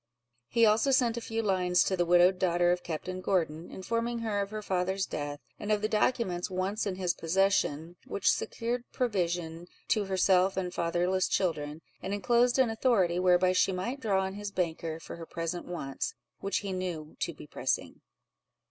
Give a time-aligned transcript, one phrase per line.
[0.47, 4.41] He also sent a few lines to the widowed daughter of Captain Gordon, informing her
[4.41, 9.67] of her father's death, and of the documents once in his possession, which secured provision
[9.89, 14.49] to herself and fatherless children; and enclosed an authority, whereby she might draw on his
[14.49, 18.01] banker for her present wants, which he knew to be pressing.